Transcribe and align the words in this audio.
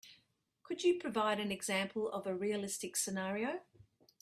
Could 0.63 0.83
you 0.83 0.97
provide 0.97 1.39
an 1.39 1.51
example 1.51 2.09
of 2.09 2.25
a 2.25 2.33
realistic 2.35 2.95
scenario? 2.95 3.59